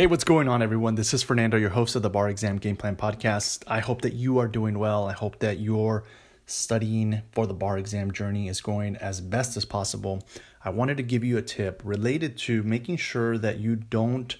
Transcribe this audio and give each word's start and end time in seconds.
Hey, 0.00 0.06
what's 0.06 0.24
going 0.24 0.48
on, 0.48 0.62
everyone? 0.62 0.94
This 0.94 1.12
is 1.12 1.22
Fernando, 1.22 1.58
your 1.58 1.68
host 1.68 1.94
of 1.94 2.00
the 2.00 2.08
Bar 2.08 2.30
Exam 2.30 2.56
Game 2.56 2.74
Plan 2.74 2.96
Podcast. 2.96 3.64
I 3.66 3.80
hope 3.80 4.00
that 4.00 4.14
you 4.14 4.38
are 4.38 4.48
doing 4.48 4.78
well. 4.78 5.06
I 5.06 5.12
hope 5.12 5.40
that 5.40 5.58
your 5.58 6.04
studying 6.46 7.20
for 7.32 7.46
the 7.46 7.52
bar 7.52 7.76
exam 7.76 8.10
journey 8.10 8.48
is 8.48 8.62
going 8.62 8.96
as 8.96 9.20
best 9.20 9.58
as 9.58 9.66
possible. 9.66 10.26
I 10.64 10.70
wanted 10.70 10.96
to 10.96 11.02
give 11.02 11.22
you 11.22 11.36
a 11.36 11.42
tip 11.42 11.82
related 11.84 12.38
to 12.38 12.62
making 12.62 12.96
sure 12.96 13.36
that 13.36 13.58
you 13.58 13.76
don't 13.76 14.34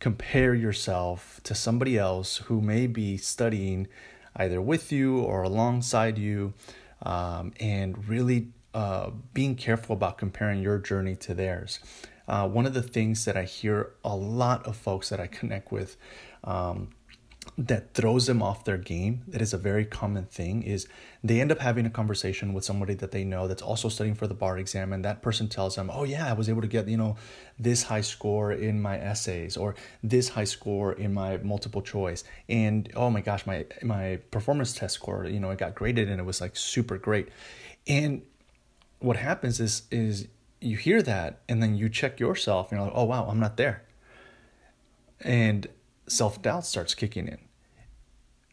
compare 0.00 0.54
yourself 0.54 1.38
to 1.44 1.54
somebody 1.54 1.98
else 1.98 2.38
who 2.46 2.62
may 2.62 2.86
be 2.86 3.18
studying 3.18 3.88
either 4.36 4.62
with 4.62 4.90
you 4.90 5.20
or 5.20 5.42
alongside 5.42 6.16
you, 6.16 6.54
um, 7.02 7.52
and 7.60 8.08
really 8.08 8.52
uh, 8.78 9.10
being 9.34 9.56
careful 9.56 9.96
about 9.96 10.18
comparing 10.18 10.62
your 10.62 10.78
journey 10.78 11.16
to 11.16 11.34
theirs. 11.34 11.80
Uh, 12.28 12.48
one 12.48 12.64
of 12.64 12.74
the 12.74 12.82
things 12.96 13.24
that 13.24 13.36
I 13.36 13.42
hear 13.42 13.90
a 14.04 14.14
lot 14.14 14.64
of 14.68 14.76
folks 14.76 15.08
that 15.08 15.18
I 15.18 15.26
connect 15.26 15.72
with 15.72 15.96
um, 16.44 16.90
that 17.56 17.92
throws 17.94 18.26
them 18.26 18.40
off 18.40 18.64
their 18.64 18.78
game, 18.78 19.22
that 19.26 19.42
is 19.42 19.52
a 19.52 19.58
very 19.58 19.84
common 19.84 20.26
thing, 20.26 20.62
is 20.62 20.86
they 21.24 21.40
end 21.40 21.50
up 21.50 21.58
having 21.58 21.86
a 21.86 21.90
conversation 21.90 22.52
with 22.52 22.64
somebody 22.64 22.94
that 22.94 23.10
they 23.10 23.24
know 23.24 23.48
that's 23.48 23.62
also 23.62 23.88
studying 23.88 24.14
for 24.14 24.28
the 24.28 24.34
bar 24.34 24.58
exam, 24.58 24.92
and 24.92 25.04
that 25.04 25.22
person 25.22 25.48
tells 25.48 25.74
them, 25.74 25.90
Oh, 25.92 26.04
yeah, 26.04 26.30
I 26.30 26.34
was 26.34 26.48
able 26.48 26.62
to 26.62 26.68
get, 26.68 26.86
you 26.86 26.98
know, 26.98 27.16
this 27.58 27.82
high 27.82 28.02
score 28.02 28.52
in 28.52 28.80
my 28.80 28.96
essays 28.96 29.56
or 29.56 29.74
this 30.04 30.28
high 30.28 30.44
score 30.44 30.92
in 30.92 31.12
my 31.12 31.38
multiple 31.38 31.82
choice. 31.82 32.22
And 32.48 32.88
oh 32.94 33.10
my 33.10 33.22
gosh, 33.22 33.44
my 33.44 33.66
my 33.82 34.20
performance 34.30 34.72
test 34.72 34.94
score, 34.94 35.24
you 35.24 35.40
know, 35.40 35.50
it 35.50 35.58
got 35.58 35.74
graded 35.74 36.08
and 36.08 36.20
it 36.20 36.24
was 36.24 36.40
like 36.40 36.56
super 36.56 36.96
great. 36.96 37.30
And 37.88 38.22
what 39.00 39.16
happens 39.16 39.60
is 39.60 39.82
is 39.90 40.28
you 40.60 40.76
hear 40.76 41.02
that 41.02 41.40
and 41.48 41.62
then 41.62 41.76
you 41.76 41.88
check 41.88 42.18
yourself 42.18 42.70
and 42.70 42.78
you're 42.78 42.88
like, 42.88 42.96
oh 42.96 43.04
wow, 43.04 43.28
I'm 43.28 43.38
not 43.40 43.56
there. 43.56 43.84
And 45.20 45.66
self 46.08 46.42
doubt 46.42 46.66
starts 46.66 46.94
kicking 46.94 47.28
in. 47.28 47.38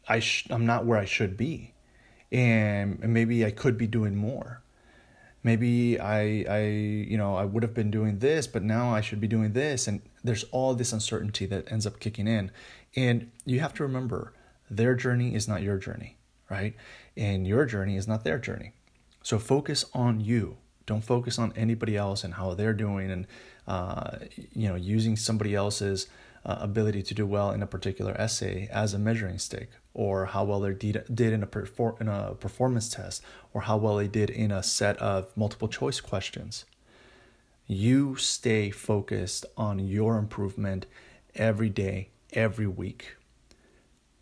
I 0.07 0.19
sh- 0.19 0.47
I'm 0.49 0.65
not 0.65 0.85
where 0.85 0.99
I 0.99 1.05
should 1.05 1.35
be, 1.35 1.73
and 2.31 2.99
maybe 2.99 3.45
I 3.45 3.51
could 3.51 3.77
be 3.77 3.87
doing 3.87 4.15
more. 4.15 4.61
Maybe 5.43 5.99
I 5.99 6.45
I 6.49 6.61
you 6.67 7.17
know 7.17 7.35
I 7.35 7.45
would 7.45 7.63
have 7.63 7.73
been 7.73 7.91
doing 7.91 8.19
this, 8.19 8.47
but 8.47 8.63
now 8.63 8.93
I 8.93 9.01
should 9.01 9.21
be 9.21 9.27
doing 9.27 9.53
this, 9.53 9.87
and 9.87 10.01
there's 10.23 10.43
all 10.45 10.75
this 10.75 10.93
uncertainty 10.93 11.45
that 11.47 11.71
ends 11.71 11.87
up 11.87 11.99
kicking 11.99 12.27
in, 12.27 12.51
and 12.95 13.31
you 13.45 13.59
have 13.59 13.73
to 13.75 13.83
remember 13.83 14.33
their 14.69 14.95
journey 14.95 15.35
is 15.35 15.47
not 15.47 15.61
your 15.61 15.77
journey, 15.77 16.17
right? 16.49 16.75
And 17.15 17.47
your 17.47 17.65
journey 17.65 17.95
is 17.95 18.07
not 18.07 18.23
their 18.23 18.39
journey. 18.39 18.73
So 19.25 19.39
focus 19.39 19.85
on 19.91 20.19
you. 20.19 20.57
Don't 20.85 21.03
focus 21.03 21.39
on 21.39 21.51
anybody 21.55 21.97
else 21.97 22.23
and 22.23 22.35
how 22.35 22.53
they're 22.53 22.75
doing 22.75 23.09
and 23.09 23.25
uh, 23.67 24.19
you 24.53 24.67
know 24.67 24.75
using 24.75 25.15
somebody 25.15 25.55
else's 25.55 26.05
uh, 26.45 26.57
ability 26.59 27.01
to 27.01 27.15
do 27.15 27.25
well 27.25 27.49
in 27.49 27.63
a 27.63 27.65
particular 27.65 28.13
essay 28.21 28.69
as 28.71 28.93
a 28.93 28.99
measuring 28.99 29.39
stick 29.39 29.71
or 29.95 30.27
how 30.27 30.43
well 30.43 30.59
they 30.59 30.75
did, 30.75 31.03
did 31.11 31.33
in, 31.33 31.41
a 31.41 31.47
perfor- 31.47 31.99
in 31.99 32.07
a 32.07 32.35
performance 32.35 32.87
test 32.87 33.23
or 33.51 33.61
how 33.61 33.77
well 33.77 33.95
they 33.95 34.07
did 34.07 34.29
in 34.29 34.51
a 34.51 34.61
set 34.61 34.95
of 34.97 35.35
multiple 35.35 35.67
choice 35.67 35.99
questions. 35.99 36.65
You 37.65 38.17
stay 38.17 38.69
focused 38.69 39.43
on 39.57 39.79
your 39.79 40.19
improvement 40.19 40.85
every 41.33 41.69
day 41.69 42.09
every 42.33 42.67
week. 42.67 43.15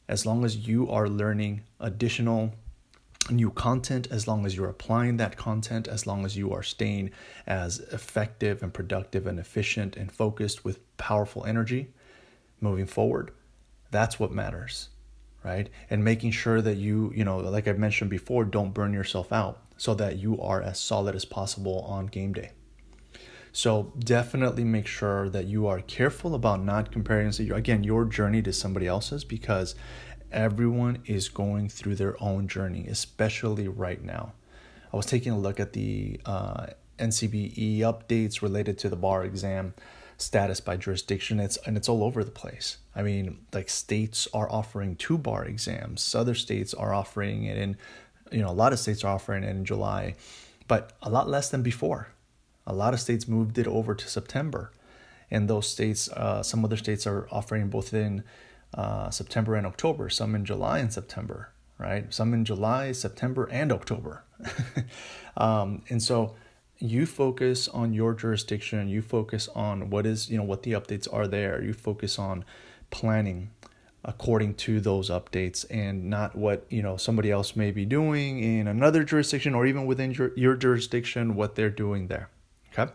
As 0.07 0.25
long 0.25 0.45
as 0.45 0.65
you 0.65 0.89
are 0.89 1.09
learning 1.09 1.63
additional 1.81 2.53
new 3.29 3.51
content 3.51 4.07
as 4.11 4.27
long 4.27 4.45
as 4.45 4.55
you're 4.55 4.69
applying 4.69 5.17
that 5.17 5.37
content, 5.37 5.87
as 5.87 6.05
long 6.05 6.25
as 6.25 6.35
you 6.35 6.51
are 6.51 6.63
staying 6.63 7.11
as 7.47 7.79
effective 7.79 8.61
and 8.61 8.73
productive 8.73 9.27
and 9.27 9.39
efficient 9.39 9.95
and 9.95 10.11
focused 10.11 10.65
with 10.65 10.79
powerful 10.97 11.45
energy 11.45 11.93
moving 12.59 12.85
forward. 12.85 13.31
That's 13.91 14.19
what 14.19 14.31
matters, 14.31 14.89
right? 15.43 15.69
And 15.89 16.03
making 16.03 16.31
sure 16.31 16.61
that 16.61 16.77
you, 16.77 17.11
you 17.15 17.23
know, 17.23 17.37
like 17.37 17.67
I 17.67 17.73
mentioned 17.73 18.09
before, 18.09 18.45
don't 18.45 18.73
burn 18.73 18.93
yourself 18.93 19.31
out 19.31 19.61
so 19.77 19.93
that 19.95 20.17
you 20.17 20.39
are 20.41 20.61
as 20.61 20.79
solid 20.79 21.15
as 21.15 21.25
possible 21.25 21.81
on 21.81 22.07
game 22.07 22.33
day. 22.33 22.51
So 23.51 23.93
definitely 23.99 24.63
make 24.63 24.87
sure 24.87 25.29
that 25.29 25.45
you 25.45 25.67
are 25.67 25.79
careful 25.81 26.33
about 26.33 26.63
not 26.63 26.91
comparing 26.91 27.31
again 27.51 27.83
your 27.83 28.05
journey 28.05 28.41
to 28.41 28.51
somebody 28.51 28.87
else's 28.87 29.23
because 29.23 29.75
everyone 30.33 30.99
is 31.05 31.29
going 31.29 31.69
through 31.69 31.95
their 31.95 32.21
own 32.21 32.47
journey, 32.47 32.87
especially 32.87 33.67
right 33.67 34.03
now. 34.03 34.33
I 34.91 34.97
was 34.97 35.05
taking 35.05 35.31
a 35.31 35.39
look 35.39 35.59
at 35.59 35.73
the 35.73 36.19
uh, 36.25 36.67
NCBE 36.99 37.79
updates 37.79 38.41
related 38.41 38.77
to 38.79 38.89
the 38.89 38.95
bar 38.95 39.23
exam 39.23 39.73
status 40.17 40.59
by 40.59 40.77
jurisdiction. 40.77 41.39
It's 41.39 41.57
and 41.65 41.77
it's 41.77 41.89
all 41.89 42.03
over 42.03 42.23
the 42.23 42.31
place. 42.31 42.77
I 42.95 43.01
mean, 43.01 43.39
like 43.53 43.69
states 43.69 44.27
are 44.33 44.51
offering 44.51 44.95
two 44.95 45.17
bar 45.17 45.45
exams. 45.45 46.13
Other 46.13 46.35
states 46.35 46.73
are 46.73 46.93
offering 46.93 47.45
it 47.45 47.57
in, 47.57 47.77
you 48.31 48.41
know, 48.41 48.49
a 48.49 48.53
lot 48.53 48.73
of 48.73 48.79
states 48.79 49.03
are 49.03 49.13
offering 49.13 49.43
it 49.43 49.49
in 49.49 49.65
July, 49.65 50.15
but 50.67 50.93
a 51.01 51.09
lot 51.09 51.29
less 51.29 51.49
than 51.49 51.63
before. 51.63 52.09
A 52.65 52.73
lot 52.73 52.93
of 52.93 52.99
states 52.99 53.27
moved 53.27 53.57
it 53.57 53.67
over 53.67 53.93
to 53.93 54.07
September, 54.07 54.71
and 55.29 55.49
those 55.49 55.67
states, 55.67 56.07
uh, 56.09 56.41
some 56.43 56.63
other 56.63 56.77
states 56.77 57.05
are 57.05 57.27
offering 57.29 57.67
both 57.67 57.93
in 57.93 58.23
uh, 58.73 59.09
September 59.09 59.55
and 59.55 59.65
October, 59.65 60.09
some 60.09 60.35
in 60.35 60.45
July 60.45 60.79
and 60.79 60.91
September, 60.91 61.49
right? 61.77 62.13
Some 62.13 62.33
in 62.33 62.45
July, 62.45 62.91
September, 62.91 63.45
and 63.51 63.71
October. 63.71 64.23
um, 65.37 65.83
and 65.89 66.01
so 66.01 66.35
you 66.79 67.05
focus 67.05 67.67
on 67.67 67.93
your 67.93 68.13
jurisdiction, 68.13 68.89
you 68.89 69.01
focus 69.01 69.47
on 69.55 69.89
what 69.89 70.05
is, 70.05 70.29
you 70.29 70.37
know, 70.37 70.43
what 70.43 70.63
the 70.63 70.73
updates 70.73 71.11
are 71.11 71.27
there, 71.27 71.63
you 71.63 71.73
focus 71.73 72.19
on 72.19 72.43
planning 72.89 73.49
according 74.05 74.53
to 74.53 74.79
those 74.81 75.09
updates 75.09 75.65
and 75.69 76.09
not 76.09 76.35
what 76.35 76.65
you 76.69 76.81
know 76.81 76.97
somebody 76.97 77.31
else 77.31 77.55
may 77.55 77.71
be 77.71 77.85
doing 77.85 78.39
in 78.39 78.67
another 78.67 79.03
jurisdiction 79.03 79.55
or 79.55 79.65
even 79.65 79.85
within 79.85 80.11
your, 80.11 80.31
your 80.35 80.55
jurisdiction 80.55 81.35
what 81.35 81.55
they're 81.55 81.69
doing 81.69 82.07
there 82.07 82.29
okay 82.71 82.91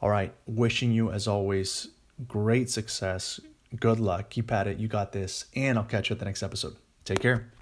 all 0.00 0.10
right 0.10 0.32
wishing 0.46 0.90
you 0.90 1.10
as 1.10 1.28
always 1.28 1.88
great 2.26 2.68
success 2.68 3.40
Good 3.78 4.00
luck. 4.00 4.30
Keep 4.30 4.52
at 4.52 4.66
it. 4.66 4.78
You 4.78 4.88
got 4.88 5.12
this. 5.12 5.46
And 5.54 5.78
I'll 5.78 5.84
catch 5.84 6.10
you 6.10 6.14
at 6.14 6.18
the 6.18 6.24
next 6.24 6.42
episode. 6.42 6.76
Take 7.04 7.20
care. 7.20 7.52